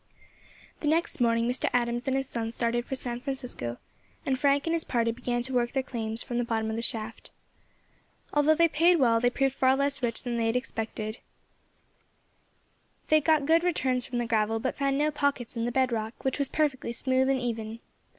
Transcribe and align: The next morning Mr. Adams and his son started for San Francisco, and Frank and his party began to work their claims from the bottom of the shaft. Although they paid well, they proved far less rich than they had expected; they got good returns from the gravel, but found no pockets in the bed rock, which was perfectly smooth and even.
The 0.79 0.87
next 0.87 1.21
morning 1.21 1.47
Mr. 1.47 1.69
Adams 1.73 2.07
and 2.07 2.17
his 2.17 2.27
son 2.27 2.51
started 2.51 2.85
for 2.87 2.95
San 2.95 3.21
Francisco, 3.21 3.77
and 4.25 4.39
Frank 4.39 4.65
and 4.65 4.73
his 4.73 4.83
party 4.83 5.11
began 5.11 5.43
to 5.43 5.53
work 5.53 5.73
their 5.73 5.83
claims 5.83 6.23
from 6.23 6.39
the 6.39 6.43
bottom 6.43 6.71
of 6.71 6.75
the 6.75 6.81
shaft. 6.81 7.29
Although 8.33 8.55
they 8.55 8.67
paid 8.67 8.95
well, 8.95 9.19
they 9.19 9.29
proved 9.29 9.53
far 9.53 9.75
less 9.77 10.01
rich 10.01 10.23
than 10.23 10.37
they 10.39 10.47
had 10.47 10.55
expected; 10.55 11.19
they 13.09 13.21
got 13.21 13.45
good 13.45 13.63
returns 13.63 14.03
from 14.03 14.17
the 14.17 14.25
gravel, 14.25 14.57
but 14.59 14.75
found 14.75 14.97
no 14.97 15.11
pockets 15.11 15.55
in 15.55 15.65
the 15.65 15.71
bed 15.71 15.91
rock, 15.91 16.23
which 16.25 16.39
was 16.39 16.47
perfectly 16.47 16.93
smooth 16.93 17.29
and 17.29 17.39
even. 17.39 17.77